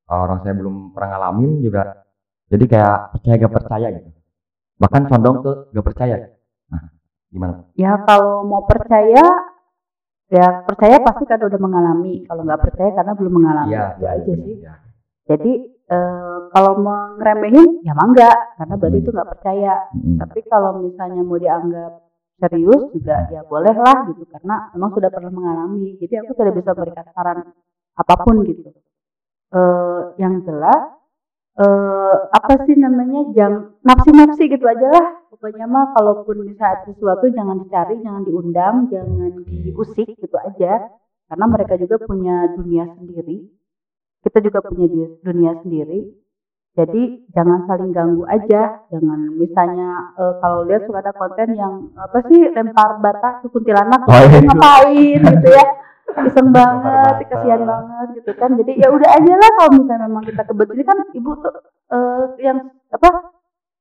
orang 0.09 0.41
saya 0.41 0.55
belum 0.55 0.95
pernah 0.97 1.17
ngalamin 1.17 1.61
juga 1.61 2.07
jadi 2.49 2.65
kayak 2.65 2.97
percaya 3.13 3.35
gak 3.37 3.55
percaya 3.55 3.87
gitu 3.93 4.11
bahkan 4.79 5.03
condong 5.05 5.43
ke 5.43 5.53
gak 5.71 5.87
percaya 5.87 6.17
nah 6.69 6.83
gimana 7.29 7.55
Ya 7.77 7.93
kalau 8.03 8.43
mau 8.43 8.65
percaya 8.65 9.25
ya 10.29 10.47
percaya 10.65 11.01
pasti 11.01 11.25
kan 11.25 11.41
udah 11.41 11.57
mengalami. 11.57 12.21
Kalau 12.25 12.45
nggak 12.45 12.61
percaya 12.61 12.91
karena 12.93 13.13
belum 13.17 13.33
mengalami. 13.33 13.73
Iya, 13.73 13.85
Itu 13.97 14.05
aja 14.05 14.33
sih. 14.37 14.57
iya. 14.61 14.73
Jadi 15.25 15.53
eh, 15.89 16.39
kalau 16.53 16.73
mau 16.81 17.17
ngeremehin 17.17 17.81
ya 17.81 17.93
mangga 17.93 18.29
karena 18.57 18.75
berarti 18.77 18.97
Hmm. 18.97 19.05
itu 19.05 19.11
nggak 19.13 19.29
percaya. 19.29 19.75
Mm-mm. 19.93 20.17
Tapi 20.21 20.39
kalau 20.49 20.71
misalnya 20.81 21.23
mau 21.25 21.37
dianggap 21.37 21.93
serius 22.39 22.83
juga 22.95 23.27
ya 23.35 23.43
boleh 23.43 23.75
lah 23.75 24.07
gitu 24.15 24.23
karena 24.31 24.71
memang 24.75 24.91
sudah 24.95 25.11
pernah 25.11 25.33
mengalami. 25.35 25.99
Jadi 25.99 26.15
aku 26.23 26.33
tidak 26.39 26.55
bisa 26.63 26.71
memberikan 26.73 27.07
saran 27.11 27.39
apa 27.99 28.15
pun 28.23 28.37
gitu. 28.47 28.71
Eh 29.51 30.03
yang 30.23 30.47
jelas 30.47 30.83
eh 31.59 32.17
apa 32.31 32.55
sih 32.63 32.79
namanya 32.79 33.35
jang 33.35 33.55
nafsi-nafsi 33.83 34.47
gitu 34.47 34.65
aja 34.65 34.87
lah. 34.87 35.07
Pokoknya 35.29 35.67
mah 35.67 35.93
kalaupun 35.95 36.47
misalnya 36.47 36.87
sesuatu 36.87 37.27
jangan 37.31 37.59
dicari, 37.63 37.99
jangan 38.01 38.23
diundang, 38.23 38.87
jangan 38.91 39.43
diusik 39.45 40.15
gitu 40.19 40.37
aja. 40.39 40.89
Karena 41.29 41.45
mereka 41.45 41.77
juga 41.77 42.01
punya 42.07 42.57
dunia 42.57 42.89
sendiri. 42.97 43.45
Kita 44.25 44.39
juga 44.41 44.65
punya 44.65 44.87
du- 44.89 45.19
dunia 45.21 45.53
sendiri. 45.63 46.01
Jadi 46.79 47.27
jangan 47.35 47.67
saling 47.67 47.91
ganggu 47.91 48.23
aja. 48.31 48.87
Jangan 48.87 49.35
misalnya 49.35 50.15
eh, 50.15 50.35
kalau 50.39 50.63
lihat 50.63 50.87
suka 50.87 51.03
ada 51.03 51.11
konten 51.11 51.59
yang 51.59 51.91
apa 51.99 52.23
sih 52.31 52.55
lempar 52.55 53.03
bata 53.03 53.43
ke 53.43 53.51
kuntilanak, 53.51 54.07
Oh, 54.07 54.15
iya, 54.15 54.39
ngapain 54.47 55.21
gitu 55.27 55.49
ya? 55.51 55.67
Iseng 56.09 56.55
banget, 56.55 57.27
kasihan 57.27 57.67
banget 57.67 58.07
gitu 58.23 58.31
kan. 58.39 58.55
Jadi 58.55 58.79
ya 58.79 58.95
udah 58.95 59.11
aja 59.11 59.33
lah 59.35 59.51
kalau 59.59 59.71
misalnya 59.75 60.07
memang 60.07 60.23
kita 60.23 60.43
kebetulan. 60.47 60.87
Kan 60.87 60.99
ibu 61.19 61.31
tuh 61.43 61.55
eh, 61.91 62.25
yang 62.47 62.59
apa 62.95 63.09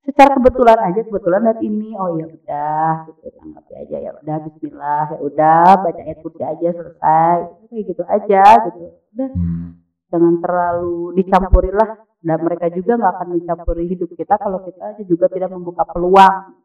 secara 0.01 0.33
kebetulan 0.41 0.79
aja 0.81 0.99
kebetulan 1.05 1.41
lihat 1.45 1.59
ini. 1.61 1.93
Oh 1.93 2.17
ya 2.17 2.25
udah 2.25 2.89
gitu 3.13 3.29
anggap 3.45 3.65
aja. 3.77 3.97
Ya 4.01 4.11
udah 4.17 4.35
Bismillah. 4.41 5.05
Ya 5.13 5.19
udah 5.21 5.65
baca 5.85 6.01
ayat 6.01 6.19
kursi 6.25 6.41
aja 6.41 6.69
selesai. 6.73 7.37
Kayak 7.69 7.83
gitu 7.93 8.03
aja 8.09 8.43
gitu. 8.73 8.79
Udah. 9.13 9.29
Hmm. 9.37 9.69
jangan 10.07 10.39
terlalu 10.39 11.19
dicampuri 11.19 11.67
lah 11.67 12.06
dan 12.21 12.37
mereka 12.41 12.67
juga 12.73 12.97
nggak 12.97 13.13
akan 13.17 13.27
mencampuri 13.37 13.85
hidup 13.87 14.09
kita 14.13 14.35
kalau 14.37 14.65
kita 14.65 14.83
aja 14.95 15.03
juga 15.05 15.29
tidak 15.29 15.53
membuka 15.53 15.85
peluang 15.85 16.57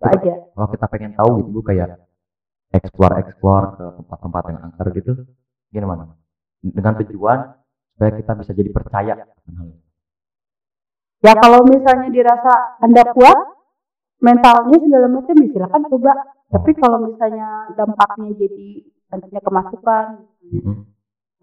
itu 0.00 0.04
aja 0.06 0.34
kalau 0.56 0.68
kita 0.72 0.86
pengen 0.88 1.12
tahu 1.16 1.30
gitu 1.40 1.48
bu 1.52 1.60
kayak 1.64 2.00
explore 2.72 3.14
explore 3.20 3.66
ke 3.76 3.84
tempat-tempat 4.00 4.42
yang 4.52 4.60
angker 4.70 4.86
gitu 4.96 5.12
gimana 5.72 6.14
dengan 6.60 6.92
tujuan 7.00 7.38
supaya 8.00 8.16
kita 8.16 8.32
bisa 8.32 8.52
jadi 8.56 8.70
percaya. 8.72 9.14
Ya 11.20 11.32
kalau 11.36 11.60
misalnya 11.68 12.08
dirasa 12.08 12.80
Anda 12.80 13.12
kuat, 13.12 13.38
mentalnya 14.24 14.76
segala 14.80 15.06
macam 15.12 15.36
ya 15.36 15.48
silakan 15.52 15.82
coba. 15.92 16.12
Tapi 16.48 16.70
kalau 16.80 16.98
misalnya 17.04 17.68
dampaknya 17.76 18.32
jadi 18.40 18.68
nantinya 19.12 19.40
kemasukan, 19.44 20.04
Mhm. 20.48 20.74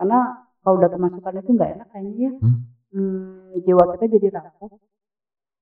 karena 0.01 0.19
kalau 0.65 0.81
udah 0.81 0.89
kemasukan 0.89 1.33
itu 1.45 1.51
nggak 1.53 1.71
enak 1.77 1.87
kayaknya 1.93 2.17
ya. 2.17 2.31
Hmm. 2.41 2.57
Hmm, 2.91 3.59
jiwa 3.63 3.83
kita 3.95 4.05
jadi 4.07 4.27
rapuh. 4.39 4.71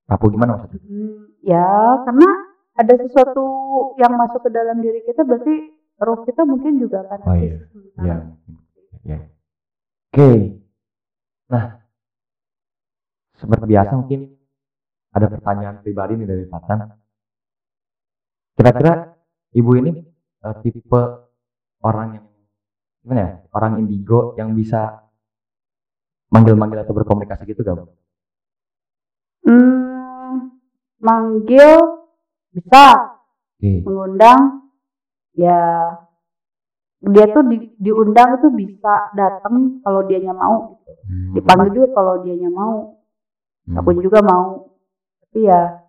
Rapuh 0.05 0.27
gimana 0.29 0.61
maksudnya? 0.61 0.79
Hmm, 0.85 1.33
ya 1.41 1.65
karena 2.05 2.29
ada 2.75 2.93
sesuatu 3.01 3.45
yang 3.97 4.13
masuk 4.19 4.45
ke 4.45 4.49
dalam 4.53 4.83
diri 4.83 5.01
kita 5.07 5.25
berarti 5.25 5.73
roh 5.97 6.21
kita 6.27 6.43
mungkin 6.43 6.77
juga 6.77 7.07
akan 7.07 7.19
Oh, 7.25 7.35
iya. 7.39 7.57
Ya, 8.03 8.15
ya. 9.07 9.19
Oke. 10.11 10.59
Nah, 11.49 11.65
seperti 13.39 13.65
biasa 13.65 13.91
mungkin 13.95 14.21
ada 15.15 15.27
pertanyaan 15.31 15.79
pribadi 15.79 16.13
nih 16.19 16.27
dari 16.27 16.43
Tatan. 16.51 16.79
Kira-kira 18.55 18.93
ibu 19.55 19.71
ini 19.79 19.91
eh, 20.43 20.55
tipe 20.61 21.01
orang 21.81 22.07
yang 22.19 22.25
gimana 23.01 23.21
ya? 23.21 23.31
Orang 23.55 23.79
indigo 23.79 24.35
yang 24.35 24.51
bisa 24.51 25.04
manggil-manggil 26.29 26.81
atau 26.81 26.93
berkomunikasi 26.93 27.43
gitu 27.45 27.61
gak? 27.61 27.75
Bu? 27.75 27.85
Hmm, 29.45 30.57
manggil 30.97 31.69
bisa, 32.49 32.85
Oke. 33.55 33.83
mengundang 33.83 34.71
ya 35.35 35.59
dia 37.05 37.25
tuh 37.29 37.45
di- 37.45 37.75
diundang 37.77 38.39
itu 38.39 38.49
bisa 38.49 39.13
datang 39.13 39.77
kalau 39.85 40.01
dianya 40.03 40.33
mau 40.33 40.79
gitu. 40.81 40.91
Hmm. 41.05 41.31
dipanggil 41.37 41.69
juga 41.71 41.87
kalau 41.93 42.13
dianya 42.19 42.49
mau 42.49 42.97
Hmm. 43.67 43.77
aku 43.77 43.97
juga 43.99 44.21
mau 44.21 44.73
tapi 45.21 45.45
ya 45.45 45.85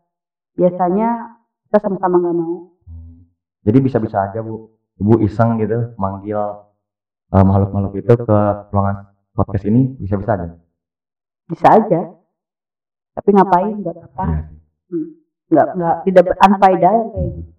biasanya 0.53 1.41
kita 1.65 1.79
sama-sama 1.81 2.21
nggak 2.21 2.37
mau 2.37 2.57
Hmm. 2.85 3.25
Jadi 3.63 3.79
bisa-bisa 3.81 4.17
aja 4.23 4.41
bu, 4.41 4.69
ibu 4.97 5.15
iseng 5.21 5.57
gitu 5.57 5.97
manggil 5.97 6.37
eh, 7.27 7.43
makhluk-makhluk 7.43 7.95
itu 7.97 8.13
ke 8.13 8.39
ruangan 8.69 9.09
podcast 9.37 9.65
ini 9.69 9.95
bisa-bisa 10.01 10.33
aja. 10.35 10.57
bisa 11.47 11.67
aja 11.69 12.01
tapi 13.15 13.29
ngapain 13.37 13.77
buat 13.85 13.97
apa 14.01 14.25
Iya. 14.27 14.41
Hmm. 14.91 15.09
nggak 15.47 15.67
nggak 15.79 15.97
tidak 16.09 16.23
kayak 16.59 16.79
gitu 17.07 17.55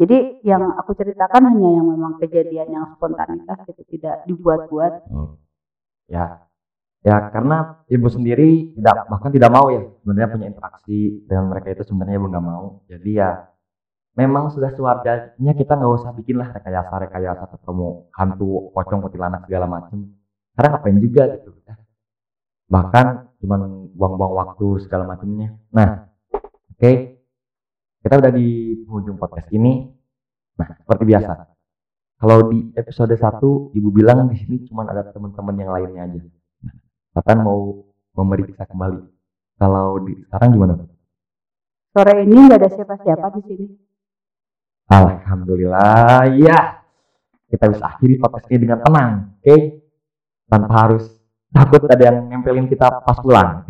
jadi 0.00 0.18
yang 0.40 0.64
aku 0.80 0.96
ceritakan 0.96 1.52
hanya 1.52 1.70
yang 1.76 1.86
memang 1.92 2.16
kejadian 2.16 2.72
yang 2.72 2.84
spontanitas 2.96 3.60
itu 3.68 3.84
tidak 3.98 4.24
dibuat-buat 4.24 5.12
Oh. 5.12 5.36
Ya, 6.08 6.48
ya 7.04 7.30
karena 7.30 7.84
ibu 7.86 8.08
sendiri 8.08 8.74
tidak 8.80 9.06
bahkan 9.12 9.28
tidak 9.30 9.52
mau 9.52 9.68
ya 9.68 9.84
sebenarnya 10.00 10.32
punya 10.32 10.46
interaksi 10.50 11.22
dengan 11.28 11.52
mereka 11.52 11.68
itu 11.76 11.82
sebenarnya 11.86 12.16
ibu 12.18 12.26
nggak 12.32 12.46
mau. 12.48 12.80
Jadi 12.88 13.10
ya 13.14 13.46
memang 14.16 14.50
sudah 14.50 14.72
sewajarnya 14.74 15.52
kita 15.54 15.72
nggak 15.78 15.92
usah 16.00 16.10
bikin 16.16 16.40
lah 16.40 16.48
rekayasa 16.50 16.90
rekayasa 16.96 17.44
ketemu 17.54 18.10
hantu, 18.16 18.72
pocong, 18.74 19.00
kuntilanak 19.04 19.44
segala 19.46 19.66
macam. 19.68 20.10
Karena 20.54 20.68
ngapain 20.76 20.98
juga 20.98 21.22
gitu. 21.36 21.50
Bahkan 22.70 23.06
cuman 23.42 23.90
buang-buang 23.98 24.34
waktu 24.36 24.66
segala 24.86 25.10
macamnya. 25.10 25.58
Nah, 25.74 26.06
oke. 26.76 26.92
Kita 28.00 28.14
udah 28.16 28.32
di 28.32 28.80
penghujung 28.86 29.18
podcast 29.20 29.50
ini. 29.52 29.90
Nah, 30.56 30.68
seperti 30.78 31.02
biasa. 31.04 31.32
Kalau 32.20 32.52
di 32.52 32.68
episode 32.76 33.16
1 33.16 33.74
Ibu 33.74 33.88
bilang 33.90 34.28
di 34.28 34.36
sini 34.38 34.62
cuma 34.68 34.84
ada 34.84 35.08
teman-teman 35.08 35.56
yang 35.56 35.70
lainnya 35.72 36.02
aja. 36.04 36.20
Nah, 37.16 37.36
mau 37.42 37.84
memeriksa 38.14 38.68
kembali. 38.68 39.00
Kalau 39.60 40.00
di 40.04 40.16
sekarang 40.28 40.48
gimana? 40.56 40.74
Sore 41.90 42.22
ini 42.22 42.38
nggak 42.46 42.60
ada 42.60 42.70
siapa-siapa 42.70 43.26
di 43.34 43.42
sini 43.50 43.66
Alhamdulillah, 44.90 46.26
ya. 46.34 46.82
Kita 47.50 47.66
bisa 47.66 47.94
akhiri 47.94 48.18
podcast 48.18 48.46
ini 48.50 48.58
dengan 48.62 48.78
tenang, 48.82 49.10
oke? 49.38 49.56
Tanpa 50.50 50.74
harus 50.74 51.06
takut 51.54 51.86
ada 51.86 52.10
yang 52.10 52.26
nempelin 52.26 52.66
kita 52.66 52.90
pas 53.06 53.18
pulang. 53.22 53.62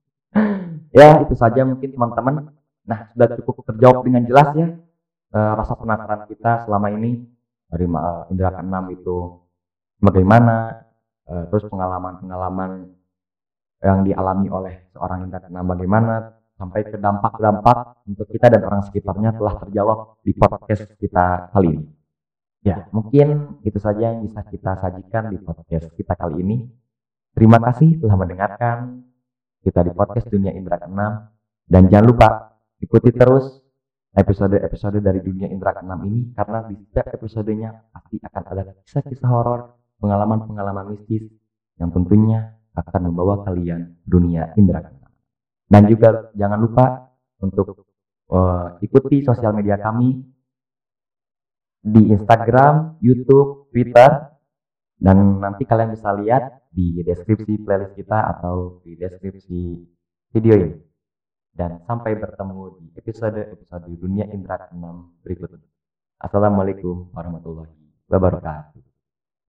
ya, 0.96 1.20
itu 1.20 1.34
saja 1.36 1.62
mungkin 1.68 1.92
teman-teman. 1.92 2.56
Nah, 2.88 3.12
sudah 3.12 3.28
cukup 3.36 3.68
terjawab 3.68 4.02
dengan 4.08 4.24
jelas 4.24 4.48
ya 4.56 4.68
eh, 5.34 5.52
rasa 5.54 5.74
penasaran 5.78 6.26
kita 6.26 6.66
selama 6.66 6.88
ini 6.94 7.22
dari 7.70 7.86
eh, 7.86 8.22
indera 8.34 8.58
keenam 8.58 8.84
itu 8.90 9.16
bagaimana, 10.02 10.56
eh, 11.30 11.44
terus 11.50 11.70
pengalaman-pengalaman 11.70 12.90
yang 13.80 14.04
dialami 14.04 14.46
oleh 14.52 14.74
seorang 14.92 15.30
indera 15.30 15.46
keenam 15.46 15.66
bagaimana, 15.70 16.14
sampai 16.58 16.80
ke 16.84 16.96
dampak-dampak 17.00 18.04
untuk 18.04 18.28
kita 18.28 18.52
dan 18.52 18.62
orang 18.68 18.82
sekitarnya 18.84 19.32
telah 19.32 19.54
terjawab 19.64 19.98
di 20.20 20.36
podcast 20.36 20.92
kita 21.00 21.48
kali 21.56 21.68
ini. 21.72 21.99
Ya, 22.60 22.92
mungkin 22.92 23.56
itu 23.64 23.80
saja 23.80 24.12
yang 24.12 24.20
bisa 24.20 24.44
kita 24.44 24.76
sajikan 24.76 25.32
di 25.32 25.40
podcast 25.40 25.88
kita 25.96 26.12
kali 26.12 26.44
ini. 26.44 26.68
Terima 27.32 27.56
kasih 27.56 28.04
telah 28.04 28.16
mendengarkan 28.20 29.00
kita 29.64 29.80
di 29.80 29.92
podcast 29.96 30.28
Dunia 30.28 30.52
Indra 30.52 30.76
Keenam 30.76 31.32
dan 31.64 31.88
jangan 31.88 32.06
lupa 32.12 32.28
ikuti 32.84 33.16
terus 33.16 33.64
episode-episode 34.12 35.00
dari 35.00 35.24
Dunia 35.24 35.48
Indra 35.48 35.72
Keenam 35.72 36.04
ini 36.04 36.36
karena 36.36 36.68
di 36.68 36.76
setiap 36.84 37.16
episodenya 37.16 37.70
pasti 37.96 38.20
akan 38.20 38.42
ada 38.52 38.62
kisah-kisah 38.84 39.30
horor, 39.32 39.60
pengalaman-pengalaman 40.02 40.92
mistis 40.92 41.32
yang 41.80 41.88
tentunya 41.96 42.60
akan 42.76 43.00
membawa 43.08 43.40
kalian 43.42 43.98
dunia 44.04 44.52
indra 44.54 44.84
keenam. 44.84 45.10
Dan 45.64 45.82
juga 45.88 46.28
jangan 46.36 46.58
lupa 46.60 46.86
untuk 47.40 47.88
eh, 48.30 48.66
ikuti 48.84 49.24
sosial 49.24 49.56
media 49.56 49.80
kami 49.80 50.20
di 51.80 52.12
Instagram, 52.12 53.00
YouTube, 53.00 53.72
Twitter, 53.72 54.36
dan 55.00 55.40
nanti 55.40 55.64
kalian 55.64 55.96
bisa 55.96 56.12
lihat 56.12 56.68
di 56.68 57.00
deskripsi 57.00 57.64
playlist 57.64 57.96
kita 57.96 58.20
atau 58.36 58.84
di 58.84 58.94
deskripsi 59.00 59.60
video 60.36 60.54
ini. 60.60 60.76
Dan 61.50 61.82
sampai 61.88 62.14
bertemu 62.14 62.78
di 62.78 62.86
episode-episode 62.94 63.90
Dunia 63.98 64.28
Indra 64.30 64.70
6 64.70 65.24
berikutnya. 65.24 65.66
Assalamualaikum 66.20 67.10
warahmatullahi 67.16 67.74
wabarakatuh. 68.06 68.89